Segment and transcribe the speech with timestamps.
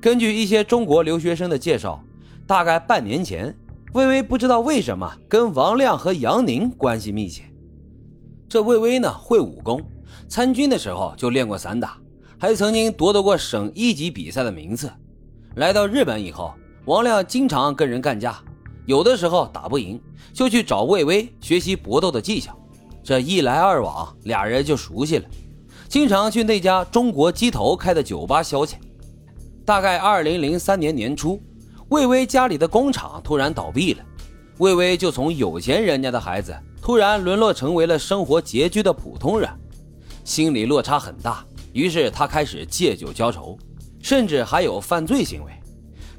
[0.00, 2.02] 根据一些中国留学生的介绍，
[2.46, 3.54] 大概半年前，
[3.92, 7.42] 魏巍不知道为什么跟王亮和杨宁关系密切。
[8.48, 9.82] 这魏巍呢会武功，
[10.28, 11.98] 参军的时候就练过散打，
[12.38, 14.88] 还曾经夺得过省一级比赛的名次。
[15.56, 16.54] 来到日本以后，
[16.84, 18.38] 王亮经常跟人干架，
[18.84, 20.00] 有的时候打不赢，
[20.32, 22.56] 就去找魏巍学习搏斗的技巧。
[23.02, 25.24] 这一来二往，俩人就熟悉了，
[25.88, 28.74] 经常去那家中国鸡头开的酒吧消遣。
[29.66, 31.42] 大概二零零三年年初，
[31.88, 34.04] 魏巍家里的工厂突然倒闭了，
[34.58, 39.50] 魏巍就从有钱人家的孩子，突然沦落成为了生活拮据的普通人，
[40.22, 41.44] 心理落差很大。
[41.72, 43.58] 于是他开始借酒浇愁，
[44.00, 45.50] 甚至还有犯罪行为。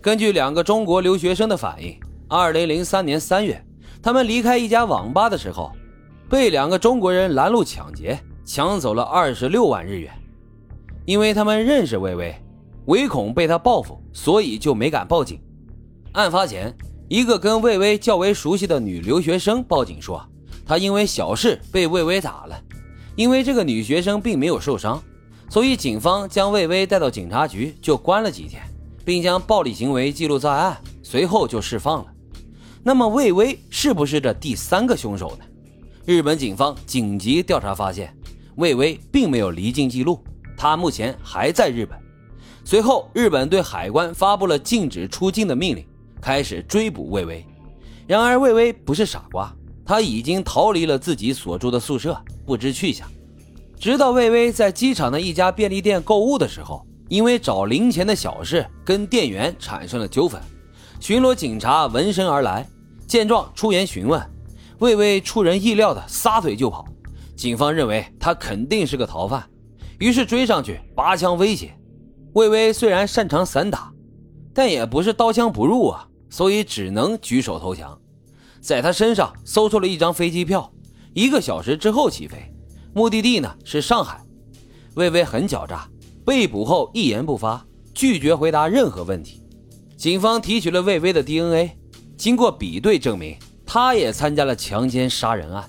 [0.02, 3.66] 根据两个中国留学生的反映，二零零三年三月，
[4.04, 5.72] 他们离开一家网吧的时候，
[6.30, 10.12] 被两个中国人拦路抢劫，抢走了二十六万日元。
[11.06, 12.36] 因为他们认识魏巍。
[12.88, 15.40] 唯恐被他报复，所以就没敢报警。
[16.14, 16.76] 案发前，
[17.08, 20.22] 一个跟魏巍较为熟悉的女留学生报警说，
[20.66, 22.62] 她因为小事被魏巍打了。
[23.16, 25.02] 因为这个女学生并没有受伤，
[25.50, 28.62] 所以警方将魏巍带到警察局就关了几天，
[29.04, 32.14] 并将暴力行为记录在案，随后就释放了。
[32.84, 35.46] 那么，魏巍是不是这第三个凶手呢？
[36.06, 38.16] 日本警方紧急调查发现，
[38.56, 40.24] 魏巍并没有离境记录，
[40.56, 42.00] 他目前还在日本。
[42.70, 45.88] 随后，日本对海关发布了禁止出境的命令，
[46.20, 47.46] 开始追捕魏巍。
[48.06, 53.08] 然而，魏巍不是傻瓜，他已经逃离了自己所住的宿舍，不知去向。
[53.80, 60.38] 直到魏巍在机场的一家便利店购物的时候，因为找零钱的小事跟店员产生了纠纷，
[61.00, 62.68] 巡逻警察闻声而来，
[63.08, 64.22] 见状出言询问，
[64.80, 66.86] 魏巍出人意料的撒腿就跑。
[67.34, 69.42] 警方认为他肯定是个逃犯，
[70.00, 71.74] 于是追上去拔枪威胁。
[72.34, 73.92] 魏巍虽然擅长散打，
[74.54, 78.00] 但也不是刀枪不入啊，所以只能举手投降。
[78.62, 80.72] 在他身上搜出了一张飞机票，
[81.14, 82.54] 一个小时之后起飞，
[82.94, 84.22] 目的地呢是上海。
[84.96, 85.88] 魏巍很狡诈，
[86.26, 89.44] 被捕后一言不发，拒绝回答任何问题。
[89.96, 91.72] 警方提取了魏巍的 DNA，
[92.18, 95.68] 经过比对证明，他也参加了强奸杀人案。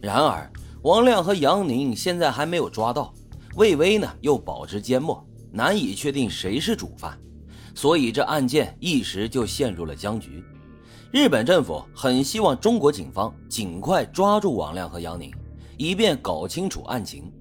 [0.00, 0.50] 然而，
[0.82, 3.12] 王亮和杨宁现在还没有抓到，
[3.56, 5.26] 魏巍呢又保持缄默。
[5.56, 7.16] 难以确定谁是主犯，
[7.76, 10.42] 所以这案件一时就陷入了僵局。
[11.12, 15.30] 日本政府很希望中国警方尽快抓住王亮和杨宁，
[15.76, 17.32] 以便搞清楚案情。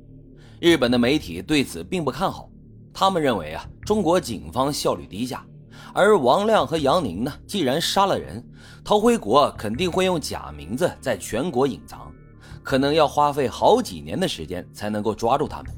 [0.60, 2.48] 日本的媒体对此并不看好，
[2.94, 5.44] 他们认为啊，中国警方效率低下，
[5.92, 8.48] 而王亮和杨宁呢，既然杀了人，
[8.84, 12.14] 逃回国肯定会用假名字在全国隐藏，
[12.62, 15.76] 可能要花费好几年的时间才能够抓住他们。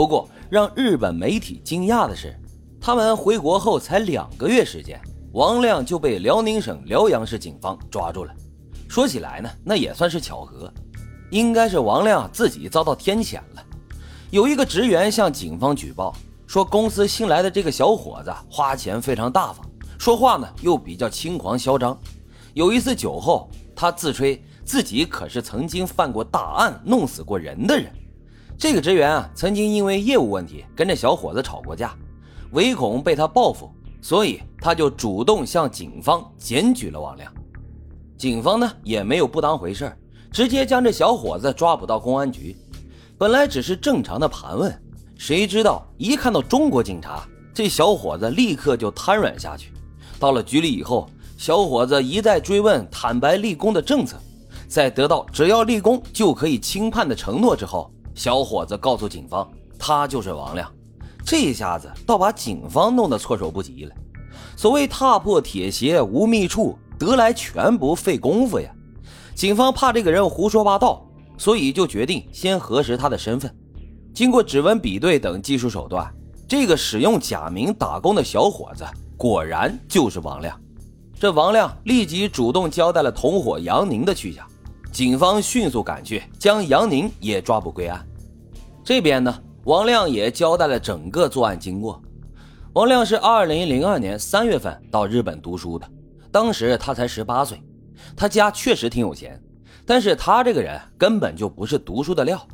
[0.00, 2.34] 不过，让日本媒体惊讶的是，
[2.80, 4.98] 他们回国后才两个月时间，
[5.32, 8.32] 王亮就被辽宁省辽阳市警方抓住了。
[8.88, 10.72] 说起来呢，那也算是巧合，
[11.30, 13.62] 应该是王亮自己遭到天谴了。
[14.30, 21.94] 有一个职员向警方举报说，公司新来的这个小伙子花钱非常大方，说话呢又比较轻狂嚣张。
[22.54, 27.92] 有一次酒后，他自吹自己可是曾经犯过大案，弄死过人的人。
[28.60, 31.96] 这个职员啊，曾经因为业务问题跟这小伙子吵过架，
[32.50, 33.72] 唯恐被他报复，
[34.02, 37.32] 所以他就主动向警方检举了王亮。
[38.18, 39.90] 警方呢也没有不当回事
[40.30, 42.54] 直接将这小伙子抓捕到公安局。
[43.16, 44.78] 本来只是正常的盘问，
[45.16, 49.72] 谁知道一看到中国警察，这小伙子立刻就瘫软下去。
[50.18, 54.18] 到了局里以后，小伙子一再追问坦白立功的政策，
[54.68, 57.90] 在得到只要立功就可以轻判的承诺之后。
[58.20, 60.70] 小伙子告诉警方，他就是王亮。
[61.24, 63.94] 这一下子倒把警方弄得措手不及了。
[64.58, 68.70] 所谓踏破铁鞋无觅处，得来全不费功夫呀。
[69.34, 71.02] 警方怕这个人胡说八道，
[71.38, 73.50] 所以就决定先核实他的身份。
[74.12, 76.06] 经过指纹比对等技术手段，
[76.46, 78.84] 这个使用假名打工的小伙子
[79.16, 80.60] 果然就是王亮。
[81.18, 84.46] 这王亮立即主动交代了同伙杨宁的去向，
[84.92, 88.06] 警方迅速赶去，将杨宁也抓捕归案。
[88.90, 89.32] 这边呢，
[89.66, 92.02] 王亮也交代了整个作案经过。
[92.72, 95.88] 王亮是二零零二年三月份到日本读书的，
[96.32, 97.62] 当时他才十八岁。
[98.16, 99.40] 他家确实挺有钱，
[99.86, 102.44] 但是他这个人根本就不是读书的料，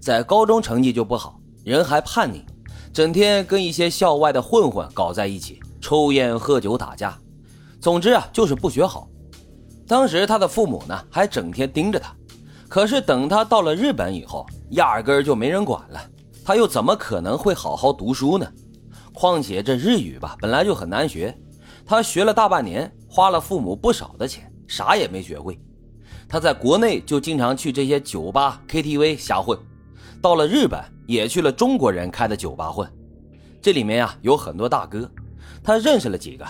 [0.00, 2.42] 在高中成绩就不好，人还叛逆，
[2.90, 7.18] 整天跟一些校外的混混搞在一起，抽烟喝酒打架，
[7.82, 9.10] 总之啊就是不学好。
[9.86, 12.16] 当时他的父母呢还整天盯着他。
[12.72, 16.00] 可是等他到了日本以后，压根儿就没人管了，
[16.42, 18.50] 他又怎么可能会好好读书呢？
[19.12, 21.38] 况且这日语吧本来就很难学，
[21.84, 25.60] 他学了大半年，花了父母不少的钱，啥也没学会。
[26.26, 29.58] 他在国内就经常去这些酒吧、KTV 瞎混，
[30.22, 32.90] 到了日本也去了中国人开的酒吧混。
[33.60, 35.06] 这里面呀有很多大哥，
[35.62, 36.46] 他认识了几个，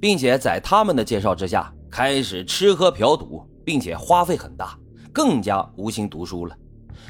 [0.00, 4.74] 并且在他们的介绍之下，开始吃喝嫖赌，并且花费很大，
[5.16, 6.54] 更加无心读书了。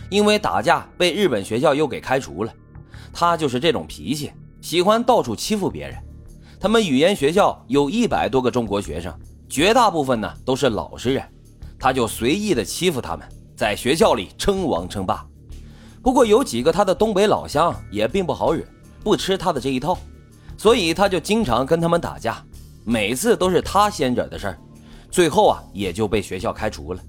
[0.08, 2.52] 因为打架被日本学校又给开除了。
[3.12, 4.30] 他就是这种脾气。
[4.60, 5.98] 喜欢到处欺负别人，
[6.60, 9.12] 他们语言学校有一百多个中国学生，
[9.48, 11.24] 绝大部分呢都是老实人，
[11.80, 13.26] 他就随意的欺负他们，
[13.56, 15.26] 在学校里称王称霸。
[16.00, 18.64] 不过有几个他的东北老乡也并不好惹，
[19.02, 19.98] 不吃他的这一套，
[20.56, 22.40] 所以他就经常跟他们打架，
[22.84, 24.58] 每次都是他先惹的事儿，
[25.10, 27.00] 最后啊也就被学校开除了。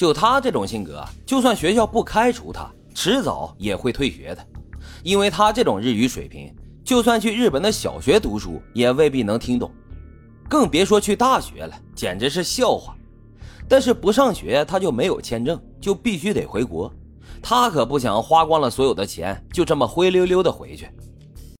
[0.00, 4.46] 就他这种性格，就算学校不开除他，迟早也会退学的，
[5.02, 6.50] 因为他这种日语水平。
[6.82, 9.70] 就算去日本的小学读书，也未必能听懂，
[10.48, 12.96] 更别说去大学了，简直是笑话。
[13.68, 16.90] 但是不上学，他就没有签证，就必须得回国。
[17.42, 20.88] 他可不想花光了所有的钱，就这么灰溜溜的回去。